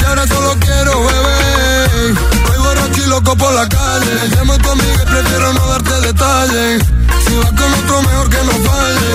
Y 0.00 0.04
ahora 0.04 0.26
solo 0.26 0.56
quiero 0.60 0.92
beber. 1.00 2.14
Voy 2.46 2.58
borracho 2.58 3.00
y 3.02 3.06
loco 3.08 3.36
por 3.36 3.52
la 3.52 3.68
calle. 3.68 4.12
Llamo 4.34 4.52
a 4.52 4.58
tu 4.58 4.70
amiga 4.70 5.02
y 5.02 5.06
prefiero 5.06 5.52
no 5.54 5.66
darte 5.66 6.00
detalles. 6.00 6.82
Si 7.26 7.36
vas 7.36 7.52
con 7.52 7.72
otro 7.80 8.02
mejor 8.02 8.30
que 8.30 8.42
no 8.44 8.52
falle. 8.68 9.09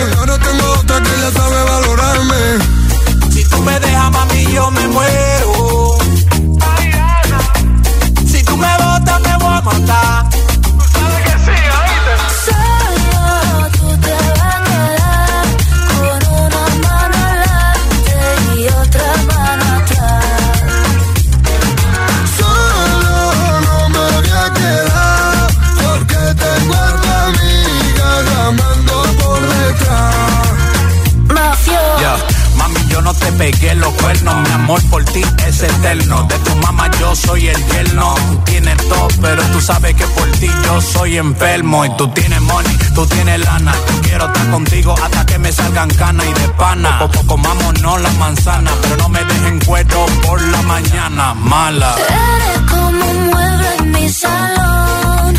Yerno. 37.72 38.16
Tú 38.16 38.38
tienes 38.46 38.78
todo, 38.90 39.08
pero 39.22 39.42
tú 39.52 39.62
sabes 39.62 39.96
que 39.96 40.08
por 40.08 40.30
ti 40.32 40.50
yo 40.66 40.82
soy 40.82 41.18
enfermo. 41.18 41.86
Y 41.86 41.90
tú 41.98 42.08
tienes 42.10 42.42
money, 42.42 42.78
tú 42.94 43.06
tienes 43.08 43.40
lana. 43.46 43.74
Quiero 44.04 44.26
estar 44.28 44.50
contigo 44.50 44.96
hasta 45.04 45.26
que 45.26 45.40
me 45.40 45.52
salgan 45.52 45.90
canas 45.90 46.26
y 46.26 46.34
de 46.42 46.50
pana. 46.50 47.00
Poco 47.00 47.26
comámonos 47.28 48.02
la 48.02 48.12
manzana, 48.12 48.72
pero 48.82 48.98
no 48.98 49.10
me 49.10 49.24
dejen 49.24 49.60
cuero 49.62 50.06
por 50.26 50.42
la 50.42 50.62
mañana. 50.64 51.34
Mala. 51.34 51.96
Eres 51.98 52.72
como 52.72 53.06
un 53.12 53.28
mueble 53.28 53.76
en 53.80 53.92
mi 53.92 54.10
salón, 54.10 55.36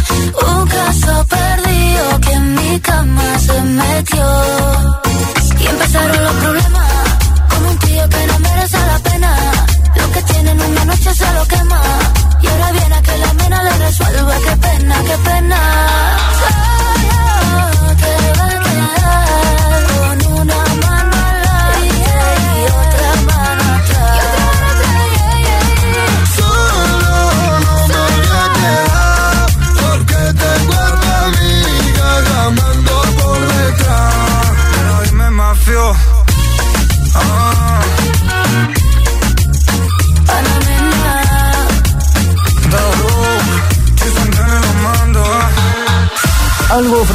un 0.49 0.69
caso 0.69 1.27
perdido 1.27 2.21
que 2.21 2.33
en 2.33 2.55
mi 2.55 2.81
cama 2.81 3.39
se 3.39 3.61
metió. 3.63 4.27
Y 5.61 5.67
empezaron 5.67 6.25
los 6.25 6.35
problemas, 6.35 6.93
como 7.49 7.71
un 7.71 7.79
tío 7.79 8.09
que 8.09 8.27
no 8.27 8.39
merece 8.39 8.79
la 8.79 8.99
pena. 8.99 9.56
Que 10.17 10.23
tiene 10.33 10.51
en 10.51 10.61
una 10.63 10.85
noche 10.87 11.13
se 11.13 11.31
lo 11.35 11.47
quema. 11.47 11.83
Y 12.41 12.47
ahora 12.47 12.73
viene 12.73 12.95
a 12.95 13.03
que 13.03 13.19
la 13.19 13.33
mena 13.35 13.63
le 13.65 13.71
resuelva. 13.85 14.35
Qué 14.39 14.57
pena, 14.57 15.03
qué 15.05 15.19
pena. 15.19 16.76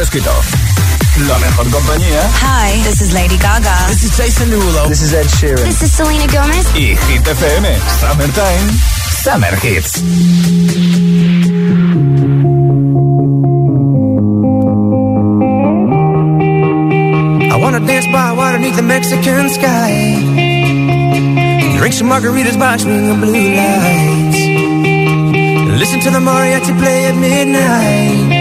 Fresquito. 0.02 0.32
La 1.28 1.38
mejor 1.38 1.70
compañía. 1.70 2.22
Eh? 2.22 2.32
Hi, 2.42 2.84
this 2.84 3.02
is 3.02 3.14
Lady 3.14 3.38
Gaga. 3.38 3.88
This 3.88 4.04
is 4.04 4.18
Jason 4.18 4.50
Derulo. 4.50 4.88
This 4.88 5.02
is 5.04 5.14
Ed 5.14 5.28
Sheeran. 5.28 5.64
This 5.64 5.84
is 5.84 5.92
Selena 5.92 6.26
Gomez. 6.26 6.66
Y 6.74 6.96
Hit 6.96 7.24
FM. 7.24 7.66
Summertime. 8.00 8.72
Summer 9.22 9.56
Hits. 9.62 10.02
I 17.54 17.58
wanna 17.62 17.86
dance 17.86 18.08
by 18.08 18.32
water 18.32 18.58
beneath 18.58 18.78
the 18.78 18.82
Mexican 18.82 19.50
sky. 19.50 20.18
Drink 21.78 21.94
some 21.94 22.10
margaritas 22.10 22.58
by 22.58 22.78
swing 22.78 23.12
of 23.12 23.20
blue 23.20 23.54
lights. 23.54 24.40
Listen 25.80 26.00
to 26.00 26.10
the 26.10 26.20
mariachi 26.20 26.74
play 26.80 27.06
at 27.06 27.16
midnight. 27.16 28.41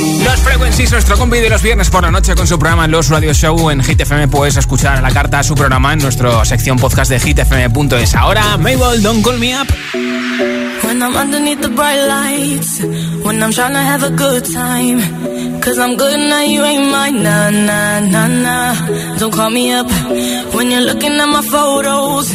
Frequencies, 0.43 0.91
nuestro 0.91 1.17
combi 1.17 1.39
de 1.39 1.49
los 1.49 1.61
viernes 1.61 1.89
por 1.89 2.03
la 2.03 2.11
noche 2.11 2.35
con 2.35 2.47
su 2.47 2.57
programa 2.57 2.87
Los 2.87 3.09
Radio 3.09 3.33
Show 3.33 3.69
en 3.69 3.83
Hit 3.83 4.01
FM. 4.01 4.27
Puedes 4.27 4.57
escuchar 4.57 4.97
a 4.97 5.01
la 5.01 5.11
carta 5.11 5.43
su 5.43 5.55
programa 5.55 5.93
en 5.93 5.99
nuestra 5.99 6.43
sección 6.45 6.77
podcast 6.77 7.11
de 7.11 7.19
hitfm.es. 7.19 8.15
Ahora, 8.15 8.57
Mabel, 8.57 9.01
Don't 9.01 9.23
Call 9.23 9.37
Me 9.39 9.53
Up. 9.59 9.67
When 10.83 11.01
I'm 11.01 11.15
underneath 11.15 11.61
the 11.61 11.69
bright 11.69 12.01
lights, 12.07 12.81
when 13.23 13.41
I'm 13.41 13.51
trying 13.51 13.73
to 13.73 13.79
have 13.79 14.03
a 14.03 14.09
good 14.09 14.43
time. 14.51 14.99
Cause 15.61 15.77
I'm 15.77 15.95
good 15.95 16.17
now, 16.17 16.41
you 16.41 16.63
ain't 16.63 16.91
mine. 16.91 17.21
Nah, 17.21 17.51
nah, 17.51 17.99
nah, 17.99 18.27
nah. 18.27 19.17
Don't 19.19 19.31
call 19.31 19.51
me 19.51 19.71
up 19.71 19.87
when 20.55 20.71
you're 20.71 20.81
looking 20.81 21.11
at 21.11 21.27
my 21.27 21.43
photos. 21.43 22.33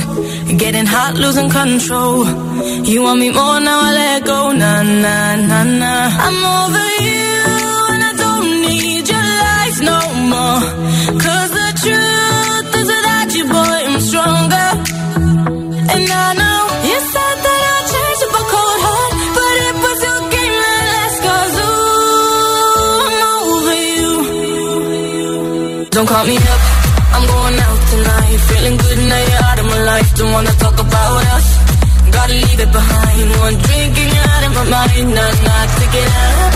Getting 0.57 0.87
hot, 0.87 1.15
losing 1.15 1.51
control. 1.51 2.25
You 2.85 3.03
want 3.03 3.19
me 3.19 3.31
more 3.31 3.61
now, 3.61 3.81
I 3.83 3.93
let 3.93 4.25
go. 4.25 4.53
Nah, 4.53 4.83
nah, 4.83 5.37
nah, 5.37 5.65
nah. 5.65 6.09
I'm 6.21 6.45
over 6.45 7.05
you 7.05 7.26
the 11.59 11.69
truth 11.83 12.75
is 12.81 12.89
without 12.95 13.31
you, 13.37 13.45
boy, 13.47 13.79
I'm 13.89 14.01
stronger. 14.01 14.69
And 15.95 16.07
I 16.25 16.29
know 16.41 16.61
you 16.91 16.99
said 17.13 17.37
that 17.47 17.61
up 18.27 18.35
a 18.41 18.45
cold 18.53 18.79
heart, 18.87 19.13
but 19.37 19.55
it 19.67 19.77
was 19.85 19.99
your 20.07 20.21
game 20.35 20.57
that 20.65 20.79
I'm 23.07 23.19
over 23.39 23.79
you. 23.95 24.13
Don't 25.95 26.09
call 26.13 26.25
me 26.27 26.37
up, 26.37 26.63
I'm 27.15 27.25
going 27.33 27.57
out 27.67 27.81
tonight. 27.93 28.39
Feeling 28.51 28.77
good 28.83 28.99
now 29.11 29.23
you're 29.31 29.45
out 29.47 29.59
of 29.63 29.67
my 29.67 29.81
life. 29.91 30.09
Don't 30.19 30.33
wanna 30.33 30.55
talk 30.65 30.77
about 30.87 31.25
us. 31.37 31.47
Gotta 32.11 32.35
leave 32.35 32.61
it 32.67 32.73
behind. 32.73 33.27
One 33.47 33.57
drink 33.67 33.95
and 34.03 34.11
you're 34.15 34.31
out 34.35 34.45
of 34.47 34.53
my 34.59 34.65
mind. 34.75 35.09
Nah, 35.15 35.33
nah, 35.47 35.67
take 35.79 35.95
it 36.03 36.09
out. 36.25 36.56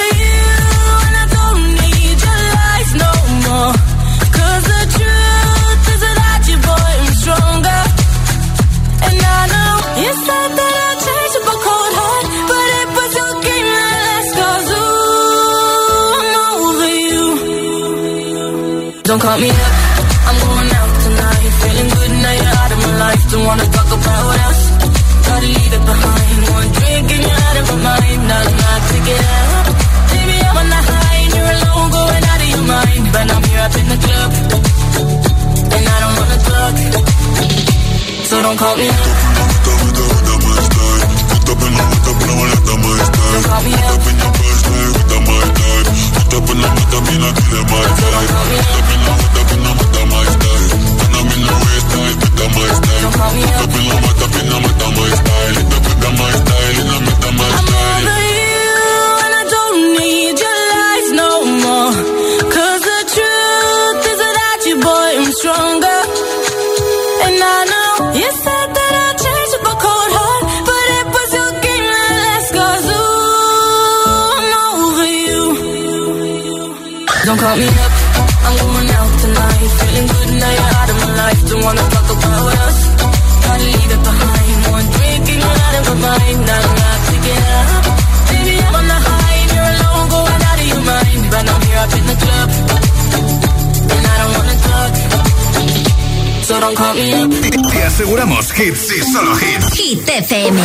hits 98.61 98.91
y 98.95 99.01
solo 99.11 99.35
hits. 99.37 99.73
Hit 99.75 100.07
FM. 100.07 100.55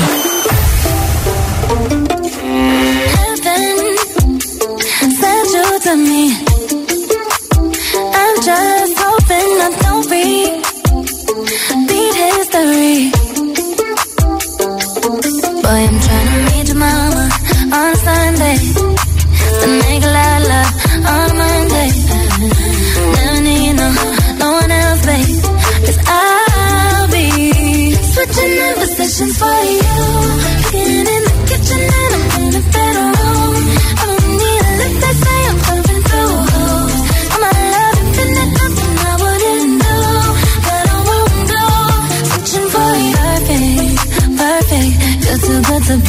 Heaven 3.17 3.77
sent 5.21 5.49
you 5.57 5.69
to 5.87 5.97
me. 5.97 6.25
I'm 8.21 8.37
just 8.49 8.95
hoping 9.03 9.51
I 9.65 9.69
don't 9.83 10.05
repeat 11.87 12.15
history. 12.25 13.11
Boy, 15.63 15.81
I'm 15.89 15.99
trying 16.07 16.31
to 16.33 16.39
meet 16.53 16.67
your 16.69 16.77
mama 16.77 17.25
on 17.73 17.97
Sunday. 17.97 18.86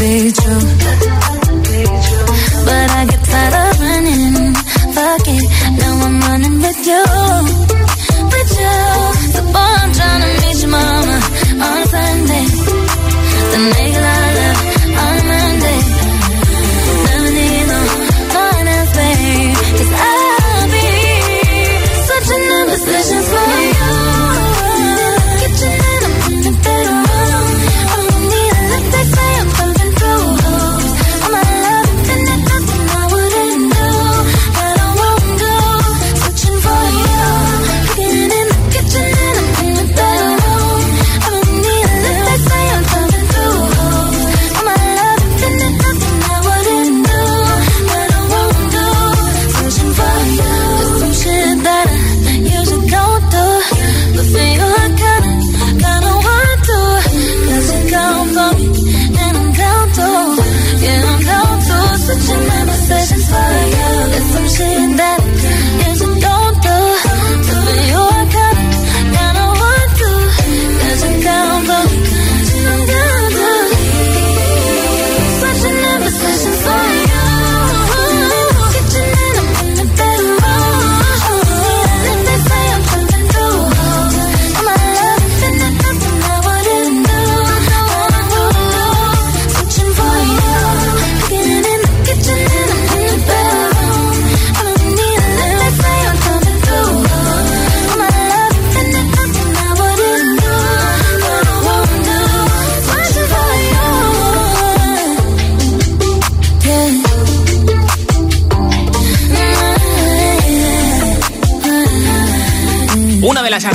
Good 0.07 0.19
to 0.19 0.23
be 0.23 0.31
true. 0.31 0.76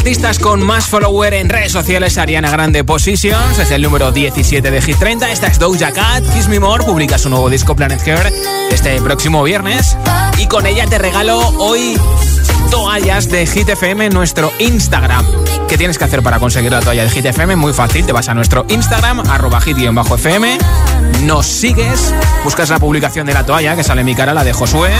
artistas 0.02 0.40
con 0.40 0.60
más 0.60 0.86
follower 0.86 1.32
en 1.32 1.48
redes 1.48 1.70
sociales, 1.70 2.18
Ariana 2.18 2.50
Grande 2.50 2.82
Positions, 2.82 3.56
es 3.60 3.70
el 3.70 3.82
número 3.82 4.10
17 4.10 4.68
de 4.68 4.82
Hit 4.82 4.98
30. 4.98 5.30
Esta 5.30 5.46
es 5.46 5.60
Doja 5.60 5.92
Cat. 5.92 6.24
Kiss 6.34 6.48
Me 6.48 6.58
More 6.58 6.84
publica 6.84 7.18
su 7.18 7.28
nuevo 7.28 7.48
disco 7.48 7.76
Planet 7.76 8.04
Her 8.04 8.32
este 8.72 9.00
próximo 9.00 9.44
viernes. 9.44 9.96
Y 10.38 10.48
con 10.48 10.66
ella 10.66 10.86
te 10.86 10.98
regalo 10.98 11.38
hoy 11.58 11.96
toallas 12.72 13.28
de 13.28 13.46
Hit 13.46 13.68
FM 13.68 14.06
en 14.06 14.12
nuestro 14.12 14.52
Instagram. 14.58 15.24
¿Qué 15.68 15.78
tienes 15.78 15.98
que 15.98 16.04
hacer 16.04 16.20
para 16.20 16.40
conseguir 16.40 16.72
la 16.72 16.80
toalla 16.80 17.04
de 17.04 17.10
Hit 17.10 17.26
FM? 17.26 17.54
Muy 17.54 17.72
fácil, 17.72 18.04
te 18.04 18.10
vas 18.10 18.28
a 18.28 18.34
nuestro 18.34 18.66
Instagram, 18.68 19.20
arroba 19.30 19.60
hit-fm, 19.60 20.58
nos 21.22 21.46
sigues, 21.46 22.12
buscas 22.42 22.70
la 22.70 22.80
publicación 22.80 23.24
de 23.24 23.34
la 23.34 23.46
toalla 23.46 23.76
que 23.76 23.84
sale 23.84 24.00
en 24.00 24.06
mi 24.06 24.16
cara, 24.16 24.34
la 24.34 24.42
de 24.42 24.52
Josué 24.52 24.90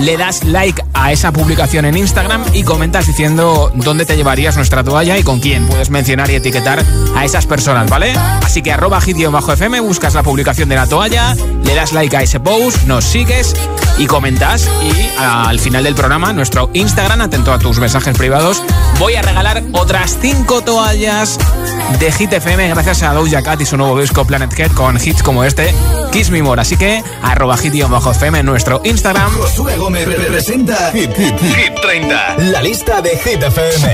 le 0.00 0.16
das 0.16 0.44
like 0.44 0.82
a 0.94 1.12
esa 1.12 1.32
publicación 1.32 1.84
en 1.84 1.96
Instagram 1.96 2.42
y 2.52 2.62
comentas 2.62 3.06
diciendo 3.06 3.70
dónde 3.74 4.04
te 4.04 4.16
llevarías 4.16 4.56
nuestra 4.56 4.82
toalla 4.84 5.18
y 5.18 5.22
con 5.22 5.40
quién. 5.40 5.66
Puedes 5.66 5.90
mencionar 5.90 6.30
y 6.30 6.34
etiquetar 6.34 6.84
a 7.16 7.24
esas 7.24 7.46
personas, 7.46 7.88
¿vale? 7.90 8.12
Así 8.42 8.62
que 8.62 8.72
arroba 8.72 9.00
hit-fm, 9.00 9.80
buscas 9.80 10.14
la 10.14 10.22
publicación 10.22 10.68
de 10.68 10.76
la 10.76 10.86
toalla, 10.86 11.34
le 11.64 11.74
das 11.74 11.92
like 11.92 12.16
a 12.16 12.22
ese 12.22 12.40
post, 12.40 12.84
nos 12.84 13.04
sigues 13.04 13.54
y 14.02 14.06
comentas. 14.06 14.68
Y 14.82 15.10
ah, 15.18 15.48
al 15.48 15.60
final 15.60 15.84
del 15.84 15.94
programa, 15.94 16.32
nuestro 16.32 16.70
Instagram, 16.72 17.20
atento 17.20 17.52
a 17.52 17.58
tus 17.58 17.78
mensajes 17.78 18.16
privados, 18.16 18.60
voy 18.98 19.14
a 19.14 19.22
regalar 19.22 19.62
otras 19.72 20.18
cinco 20.20 20.60
toallas 20.62 21.38
de 22.00 22.10
Hit 22.10 22.32
FM 22.32 22.68
gracias 22.68 23.02
a 23.04 23.12
Doja 23.12 23.42
Cat 23.42 23.60
y 23.60 23.66
su 23.66 23.76
nuevo 23.76 24.00
disco 24.00 24.24
Planet 24.24 24.58
Head 24.58 24.72
con 24.72 24.96
hits 24.96 25.22
como 25.22 25.44
este, 25.44 25.72
Kiss 26.10 26.30
Me 26.30 26.42
More. 26.42 26.60
Así 26.60 26.76
que, 26.76 27.02
arroba 27.22 27.56
hit-fm 27.56 28.40
en 28.40 28.46
nuestro 28.46 28.80
Instagram. 28.84 29.30
Presenta 30.28 30.90
hit, 30.92 31.10
30, 31.80 32.38
la 32.38 32.62
lista 32.62 33.00
de 33.02 33.10
Hit 33.18 33.42
FM. 33.42 33.92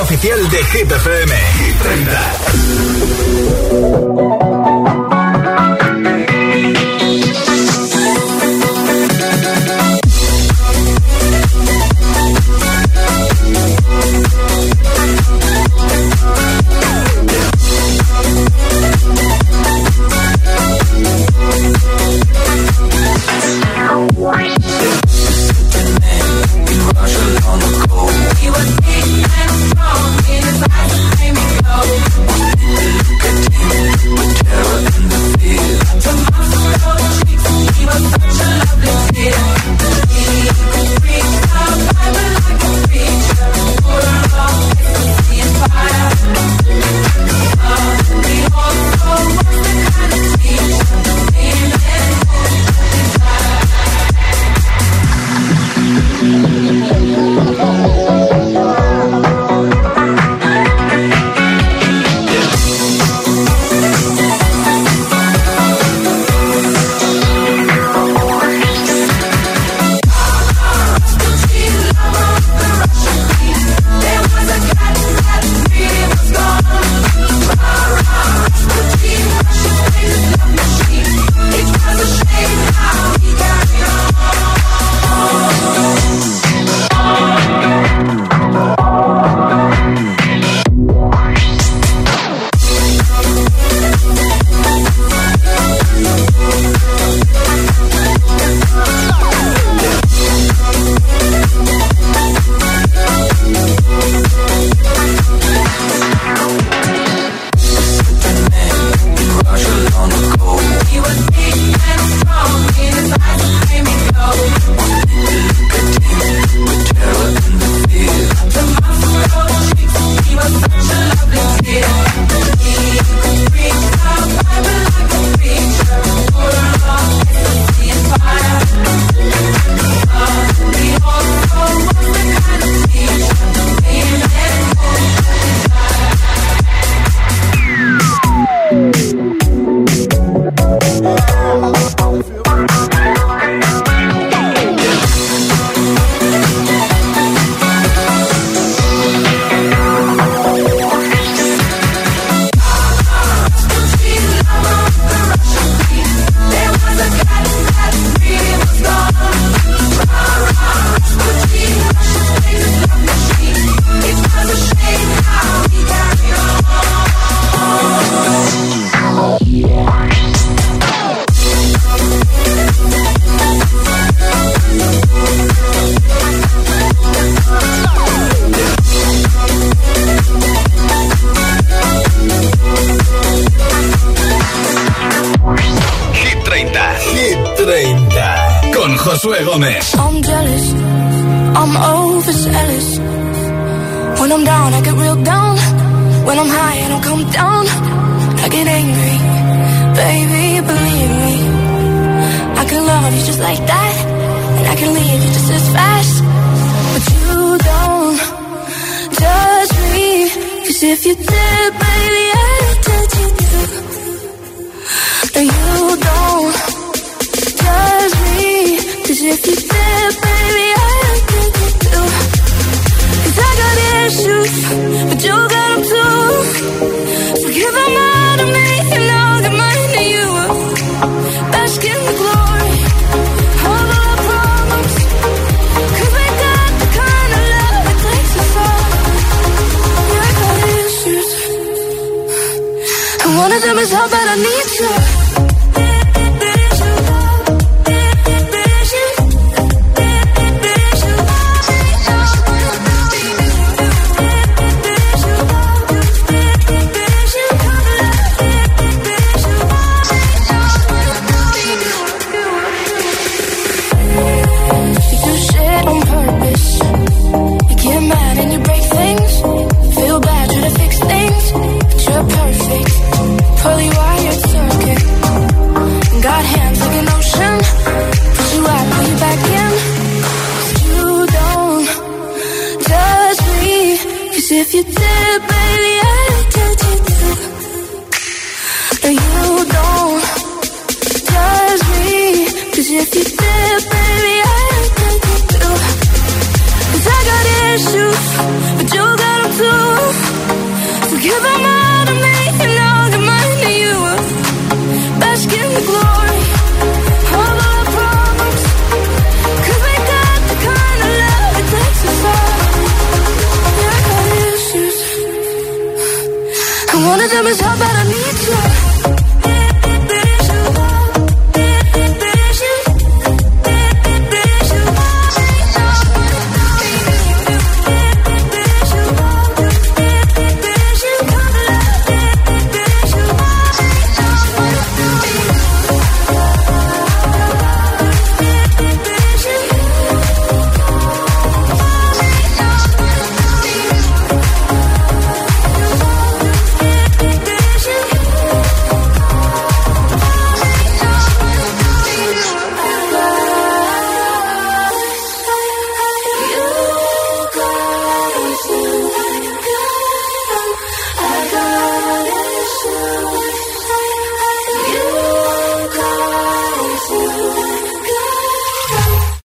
oficial 0.00 0.48
de 0.50 0.64
Hit 0.64 0.92